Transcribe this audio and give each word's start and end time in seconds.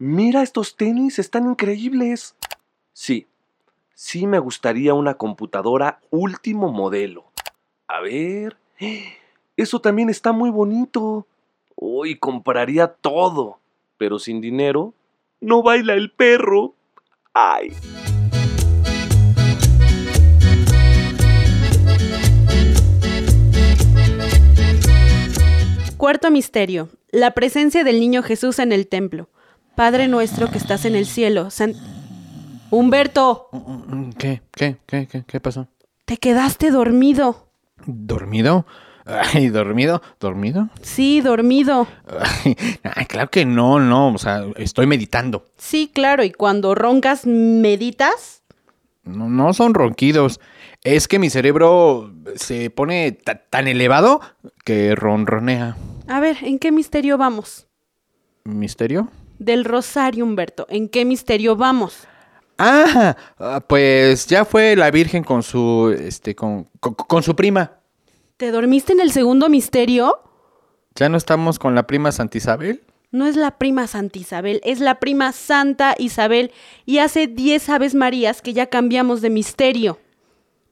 Mira, 0.00 0.44
estos 0.44 0.76
tenis 0.76 1.18
están 1.18 1.50
increíbles. 1.50 2.36
Sí, 2.92 3.26
sí 3.94 4.28
me 4.28 4.38
gustaría 4.38 4.94
una 4.94 5.14
computadora 5.14 5.98
último 6.10 6.70
modelo. 6.70 7.32
A 7.88 7.98
ver. 8.00 8.56
Eso 9.56 9.80
también 9.80 10.08
está 10.08 10.30
muy 10.30 10.50
bonito. 10.50 11.26
Hoy 11.74 12.16
compraría 12.16 12.86
todo. 12.86 13.58
Pero 13.96 14.20
sin 14.20 14.40
dinero, 14.40 14.94
no 15.40 15.64
baila 15.64 15.94
el 15.94 16.12
perro. 16.12 16.74
¡Ay! 17.34 17.72
Cuarto 25.96 26.30
misterio. 26.30 26.88
La 27.10 27.34
presencia 27.34 27.82
del 27.82 27.98
niño 27.98 28.22
Jesús 28.22 28.60
en 28.60 28.70
el 28.70 28.86
templo. 28.86 29.28
Padre 29.78 30.08
nuestro 30.08 30.50
que 30.50 30.58
estás 30.58 30.84
en 30.86 30.96
el 30.96 31.06
cielo. 31.06 31.52
San... 31.52 31.72
Humberto, 32.72 33.48
¿Qué? 34.18 34.42
¿Qué? 34.50 34.76
¿Qué? 34.86 35.06
¿Qué? 35.06 35.22
¿Qué 35.24 35.38
pasó? 35.38 35.68
te 36.04 36.16
quedaste 36.16 36.72
dormido. 36.72 37.46
¿Dormido? 37.86 38.66
Ay, 39.06 39.50
¿dormido? 39.50 40.02
¿Dormido? 40.18 40.68
Sí, 40.82 41.20
dormido. 41.20 41.86
Ay, 42.82 43.06
claro 43.06 43.30
que 43.30 43.46
no, 43.46 43.78
no. 43.78 44.12
O 44.12 44.18
sea, 44.18 44.44
estoy 44.56 44.88
meditando. 44.88 45.46
Sí, 45.58 45.88
claro, 45.94 46.24
y 46.24 46.32
cuando 46.32 46.74
roncas, 46.74 47.24
meditas. 47.24 48.42
No, 49.04 49.28
no 49.28 49.54
son 49.54 49.74
ronquidos. 49.74 50.40
Es 50.82 51.06
que 51.06 51.20
mi 51.20 51.30
cerebro 51.30 52.12
se 52.34 52.68
pone 52.70 53.12
ta- 53.12 53.42
tan 53.48 53.68
elevado 53.68 54.20
que 54.64 54.96
ronronea. 54.96 55.76
A 56.08 56.18
ver, 56.18 56.38
¿en 56.42 56.58
qué 56.58 56.72
misterio 56.72 57.16
vamos? 57.16 57.68
¿Misterio? 58.42 59.08
Del 59.38 59.64
rosario, 59.64 60.24
Humberto. 60.24 60.66
¿En 60.68 60.88
qué 60.88 61.04
misterio 61.04 61.56
vamos? 61.56 62.06
Ah, 62.58 63.16
ah, 63.38 63.60
pues 63.66 64.26
ya 64.26 64.44
fue 64.44 64.74
la 64.74 64.90
Virgen 64.90 65.22
con 65.22 65.42
su, 65.42 65.94
este, 65.96 66.34
con, 66.34 66.64
con, 66.80 66.94
con 66.94 67.22
su 67.22 67.36
prima. 67.36 67.78
¿Te 68.36 68.50
dormiste 68.50 68.92
en 68.92 69.00
el 69.00 69.12
segundo 69.12 69.48
misterio? 69.48 70.20
¿Ya 70.94 71.08
no 71.08 71.16
estamos 71.16 71.58
con 71.58 71.74
la 71.74 71.86
prima 71.86 72.10
Santa 72.10 72.38
Isabel? 72.38 72.82
No 73.10 73.26
es 73.26 73.36
la 73.36 73.56
prima 73.56 73.86
Santa 73.86 74.18
Isabel, 74.18 74.60
es 74.64 74.80
la 74.80 75.00
prima 75.00 75.32
Santa 75.32 75.94
Isabel. 75.98 76.52
Y 76.84 76.98
hace 76.98 77.26
10 77.26 77.68
Aves 77.70 77.94
Marías 77.94 78.42
que 78.42 78.52
ya 78.52 78.66
cambiamos 78.66 79.22
de 79.22 79.30
misterio. 79.30 79.98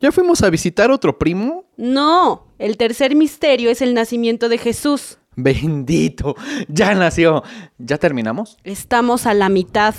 ¿Ya 0.00 0.12
fuimos 0.12 0.42
a 0.42 0.50
visitar 0.50 0.90
otro 0.90 1.18
primo? 1.18 1.64
No, 1.76 2.48
el 2.58 2.76
tercer 2.76 3.16
misterio 3.16 3.70
es 3.70 3.80
el 3.80 3.94
nacimiento 3.94 4.48
de 4.48 4.58
Jesús. 4.58 5.18
Bendito, 5.38 6.34
ya 6.68 6.94
nació. 6.94 7.42
¿Ya 7.78 7.98
terminamos? 7.98 8.56
Estamos 8.64 9.26
a 9.26 9.34
la 9.34 9.50
mitad. 9.50 9.94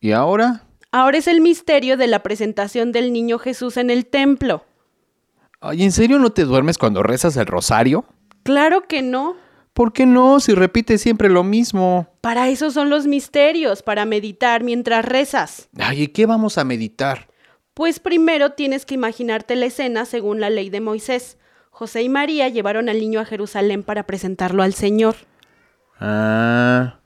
¿Y 0.00 0.12
ahora? 0.12 0.62
Ahora 0.92 1.18
es 1.18 1.26
el 1.26 1.40
misterio 1.40 1.96
de 1.96 2.06
la 2.06 2.22
presentación 2.22 2.92
del 2.92 3.12
niño 3.12 3.38
Jesús 3.38 3.76
en 3.76 3.90
el 3.90 4.06
templo. 4.06 4.64
Ay, 5.60 5.82
¿en 5.82 5.90
serio 5.90 6.20
no 6.20 6.30
te 6.30 6.44
duermes 6.44 6.78
cuando 6.78 7.02
rezas 7.02 7.36
el 7.36 7.46
rosario? 7.46 8.04
Claro 8.44 8.86
que 8.86 9.02
no. 9.02 9.36
¿Por 9.72 9.92
qué 9.92 10.06
no? 10.06 10.38
Si 10.38 10.54
repites 10.54 11.00
siempre 11.00 11.28
lo 11.28 11.42
mismo. 11.42 12.08
Para 12.20 12.48
eso 12.48 12.70
son 12.70 12.88
los 12.88 13.06
misterios, 13.06 13.82
para 13.82 14.06
meditar 14.06 14.62
mientras 14.62 15.04
rezas. 15.04 15.68
Ay, 15.76 16.02
¿y 16.02 16.08
qué 16.08 16.26
vamos 16.26 16.56
a 16.56 16.64
meditar? 16.64 17.28
Pues 17.74 17.98
primero 17.98 18.52
tienes 18.52 18.86
que 18.86 18.94
imaginarte 18.94 19.56
la 19.56 19.66
escena 19.66 20.04
según 20.04 20.40
la 20.40 20.50
ley 20.50 20.70
de 20.70 20.80
Moisés. 20.80 21.36
José 21.78 22.02
y 22.02 22.08
María 22.08 22.48
llevaron 22.48 22.88
al 22.88 22.98
niño 22.98 23.20
a 23.20 23.24
Jerusalén 23.24 23.84
para 23.84 24.02
presentarlo 24.02 24.64
al 24.64 24.74
Señor. 24.74 25.14
Ah. 26.00 26.98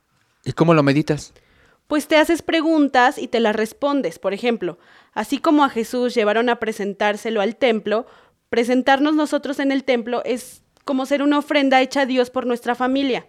¿Y 0.46 0.52
cómo 0.52 0.72
lo 0.72 0.82
meditas? 0.82 1.34
Pues 1.88 2.08
te 2.08 2.16
haces 2.16 2.40
preguntas 2.40 3.18
y 3.18 3.28
te 3.28 3.38
las 3.38 3.54
respondes. 3.54 4.18
Por 4.18 4.32
ejemplo, 4.32 4.78
así 5.12 5.36
como 5.36 5.62
a 5.62 5.68
Jesús 5.68 6.14
llevaron 6.14 6.48
a 6.48 6.58
presentárselo 6.58 7.42
al 7.42 7.56
templo, 7.56 8.06
presentarnos 8.48 9.14
nosotros 9.14 9.58
en 9.58 9.72
el 9.72 9.84
templo 9.84 10.22
es 10.24 10.62
como 10.86 11.04
ser 11.04 11.22
una 11.22 11.40
ofrenda 11.40 11.82
hecha 11.82 12.00
a 12.00 12.06
Dios 12.06 12.30
por 12.30 12.46
nuestra 12.46 12.74
familia. 12.74 13.26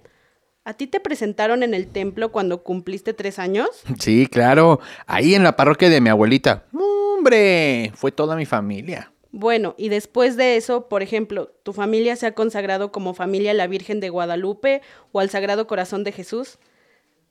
¿A 0.64 0.76
ti 0.76 0.88
te 0.88 1.02
presentaron 1.02 1.62
en 1.62 1.74
el 1.74 1.88
templo 1.88 2.32
cuando 2.32 2.64
cumpliste 2.64 3.14
tres 3.14 3.38
años? 3.38 3.68
Sí, 4.00 4.28
claro. 4.28 4.80
Ahí 5.08 5.36
en 5.36 5.44
la 5.44 5.58
parroquia 5.58 5.90
de 5.90 6.00
mi 6.00 6.08
abuelita. 6.08 6.64
¡Hombre! 6.72 7.92
Fue 7.96 8.14
toda 8.14 8.38
mi 8.38 8.46
familia. 8.46 9.13
Bueno, 9.36 9.74
y 9.80 9.90
después 9.90 10.38
de 10.38 10.58
eso, 10.58 10.88
por 10.88 11.02
ejemplo, 11.02 11.52
¿tu 11.64 11.74
familia 11.74 12.16
se 12.16 12.28
ha 12.28 12.36
consagrado 12.36 12.92
como 12.92 13.16
familia 13.16 13.50
a 13.50 13.56
la 13.56 13.66
Virgen 13.66 14.00
de 14.00 14.10
Guadalupe 14.10 14.84
o 15.12 15.20
al 15.20 15.32
Sagrado 15.32 15.66
Corazón 15.66 16.04
de 16.04 16.12
Jesús? 16.12 16.60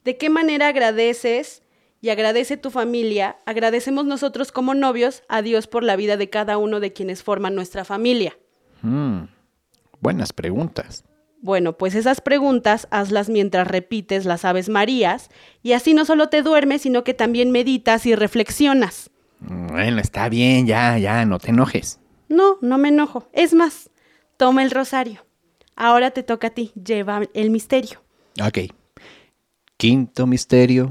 ¿De 0.03 0.17
qué 0.17 0.29
manera 0.29 0.67
agradeces 0.67 1.63
y 2.01 2.09
agradece 2.11 2.57
tu 2.57 2.73
familia, 2.73 3.37
agradecemos 3.47 4.05
nosotros 4.05 4.51
como 4.51 4.75
novios 4.75 5.23
a 5.29 5.43
Dios 5.43 5.69
por 5.69 5.85
la 5.85 5.95
vida 5.95 6.17
de 6.17 6.29
cada 6.29 6.59
uno 6.59 6.81
de 6.81 6.93
quienes 6.93 7.23
forman 7.23 7.55
nuestra 7.55 7.85
familia? 7.85 8.37
Mm, 8.83 9.27
buenas 10.01 10.33
preguntas. 10.33 11.05
Bueno, 11.41 11.79
pues 11.79 11.95
esas 11.95 12.21
preguntas 12.21 12.89
hazlas 12.91 13.29
mientras 13.29 13.69
repites 13.69 14.25
las 14.25 14.45
Aves 14.45 14.69
Marías 14.69 15.31
y 15.63 15.75
así 15.75 15.95
no 15.95 16.05
solo 16.05 16.29
te 16.31 16.43
duermes, 16.43 16.83
sino 16.83 17.05
que 17.05 17.15
también 17.15 17.53
meditas 17.53 18.07
y 18.07 18.17
reflexionas. 18.17 19.12
Bueno, 19.49 20.01
está 20.01 20.29
bien, 20.29 20.67
ya, 20.67 20.99
ya, 20.99 21.25
no 21.25 21.39
te 21.39 21.51
enojes. 21.51 21.99
No, 22.29 22.59
no 22.61 22.79
me 22.79 22.89
enojo. 22.89 23.29
Es 23.33 23.55
más, 23.55 23.91
toma 24.37 24.63
el 24.63 24.71
rosario. 24.71 25.25
Ahora 25.77 26.11
te 26.11 26.23
toca 26.23 26.49
a 26.49 26.51
ti, 26.51 26.73
lleva 26.75 27.23
el 27.35 27.51
misterio. 27.51 28.03
Ok. 28.41 28.59
Quinto 29.77 30.27
misterio. 30.27 30.89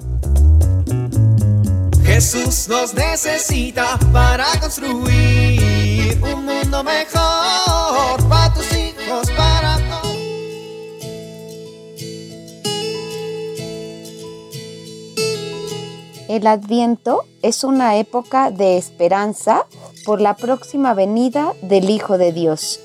Jesús 2.03 2.67
nos 2.67 2.94
necesita 2.94 3.97
para 4.12 4.45
construir 4.59 6.18
un 6.22 6.45
mundo 6.45 6.83
mejor 6.83 8.29
para 8.29 8.53
tus 8.53 8.71
El 16.31 16.47
Adviento 16.47 17.25
es 17.42 17.66
una 17.66 17.97
época 17.97 18.52
de 18.52 18.78
esperanza 18.78 19.66
por 20.06 20.22
la 20.22 20.38
próxima 20.38 20.94
venida 20.94 21.53
del 21.62 21.90
Hijo 21.90 22.18
de 22.18 22.31
Dios. 22.31 22.80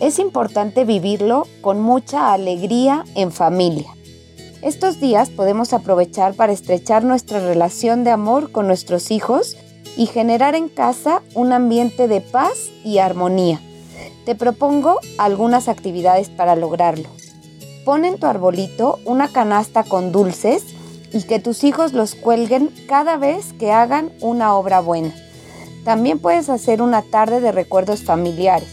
Es 0.00 0.18
importante 0.18 0.84
vivirlo 0.84 1.46
con 1.60 1.80
mucha 1.80 2.32
alegría 2.32 3.04
en 3.14 3.30
familia. 3.30 3.94
Estos 4.60 4.98
días 4.98 5.30
podemos 5.30 5.72
aprovechar 5.72 6.34
para 6.34 6.52
estrechar 6.52 7.04
nuestra 7.04 7.38
relación 7.38 8.02
de 8.02 8.10
amor 8.10 8.50
con 8.50 8.66
nuestros 8.66 9.12
hijos 9.12 9.56
y 9.96 10.06
generar 10.06 10.56
en 10.56 10.68
casa 10.68 11.22
un 11.36 11.52
ambiente 11.52 12.08
de 12.08 12.20
paz 12.20 12.70
y 12.84 12.98
armonía. 12.98 13.60
Te 14.24 14.34
propongo 14.34 14.98
algunas 15.16 15.68
actividades 15.68 16.28
para 16.28 16.56
lograrlo. 16.56 17.08
Pon 17.84 18.04
en 18.04 18.18
tu 18.18 18.26
arbolito 18.26 18.98
una 19.04 19.28
canasta 19.28 19.84
con 19.84 20.10
dulces 20.10 20.64
y 21.12 21.22
que 21.22 21.38
tus 21.40 21.64
hijos 21.64 21.92
los 21.92 22.14
cuelguen 22.14 22.70
cada 22.88 23.16
vez 23.16 23.52
que 23.58 23.72
hagan 23.72 24.12
una 24.20 24.54
obra 24.54 24.80
buena. 24.80 25.14
También 25.84 26.18
puedes 26.18 26.48
hacer 26.48 26.82
una 26.82 27.02
tarde 27.02 27.40
de 27.40 27.52
recuerdos 27.52 28.02
familiares. 28.02 28.68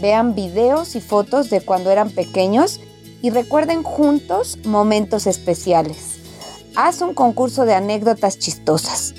Vean 0.00 0.34
videos 0.34 0.96
y 0.96 1.00
fotos 1.00 1.50
de 1.50 1.60
cuando 1.60 1.90
eran 1.90 2.10
pequeños 2.10 2.80
y 3.22 3.30
recuerden 3.30 3.82
juntos 3.82 4.58
momentos 4.64 5.26
especiales. 5.26 6.18
Haz 6.76 7.02
un 7.02 7.14
concurso 7.14 7.66
de 7.66 7.74
anécdotas 7.74 8.38
chistosas. 8.38 9.14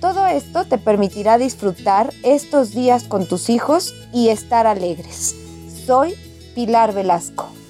Todo 0.00 0.26
esto 0.26 0.64
te 0.64 0.78
permitirá 0.78 1.38
disfrutar 1.38 2.12
estos 2.22 2.72
días 2.72 3.04
con 3.04 3.26
tus 3.26 3.50
hijos 3.50 3.94
y 4.12 4.28
estar 4.28 4.66
alegres. 4.66 5.36
Soy 5.86 6.14
Pilar 6.54 6.92
Velasco. 6.92 7.61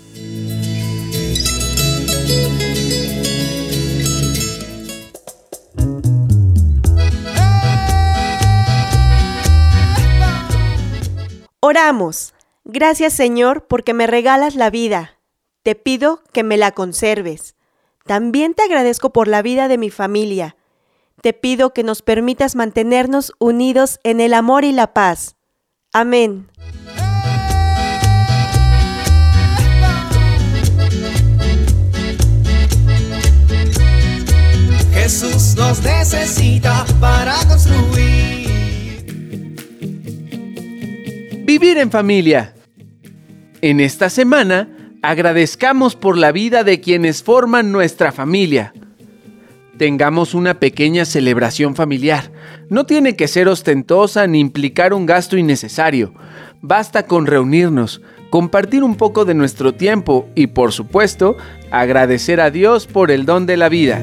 Oramos. 11.72 12.34
Gracias 12.64 13.14
Señor 13.14 13.66
porque 13.66 13.94
me 13.94 14.06
regalas 14.06 14.56
la 14.56 14.68
vida. 14.68 15.16
Te 15.62 15.74
pido 15.74 16.22
que 16.30 16.42
me 16.42 16.58
la 16.58 16.72
conserves. 16.72 17.54
También 18.04 18.52
te 18.52 18.62
agradezco 18.62 19.08
por 19.10 19.26
la 19.26 19.40
vida 19.40 19.68
de 19.68 19.78
mi 19.78 19.88
familia. 19.88 20.54
Te 21.22 21.32
pido 21.32 21.72
que 21.72 21.82
nos 21.82 22.02
permitas 22.02 22.56
mantenernos 22.56 23.32
unidos 23.38 24.00
en 24.04 24.20
el 24.20 24.34
amor 24.34 24.64
y 24.64 24.72
la 24.72 24.92
paz. 24.92 25.36
Amén. 25.94 26.50
Jesús 34.92 35.54
nos 35.56 35.80
necesita 35.82 36.84
para 37.00 37.34
construir. 37.48 37.91
En 41.76 41.90
familia. 41.90 42.54
En 43.62 43.80
esta 43.80 44.10
semana, 44.10 44.68
agradezcamos 45.00 45.96
por 45.96 46.18
la 46.18 46.30
vida 46.30 46.64
de 46.64 46.80
quienes 46.80 47.22
forman 47.22 47.72
nuestra 47.72 48.12
familia. 48.12 48.74
Tengamos 49.78 50.34
una 50.34 50.60
pequeña 50.60 51.06
celebración 51.06 51.74
familiar. 51.74 52.30
No 52.68 52.84
tiene 52.84 53.16
que 53.16 53.26
ser 53.26 53.48
ostentosa 53.48 54.26
ni 54.26 54.38
implicar 54.38 54.92
un 54.92 55.06
gasto 55.06 55.38
innecesario. 55.38 56.12
Basta 56.60 57.06
con 57.06 57.26
reunirnos, 57.26 58.02
compartir 58.28 58.84
un 58.84 58.96
poco 58.96 59.24
de 59.24 59.32
nuestro 59.32 59.72
tiempo 59.72 60.28
y, 60.34 60.48
por 60.48 60.72
supuesto, 60.72 61.38
agradecer 61.70 62.40
a 62.42 62.50
Dios 62.50 62.86
por 62.86 63.10
el 63.10 63.24
don 63.24 63.46
de 63.46 63.56
la 63.56 63.70
vida. 63.70 64.02